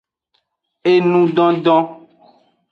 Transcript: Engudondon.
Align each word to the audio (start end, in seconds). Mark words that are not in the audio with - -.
Engudondon. 0.91 1.85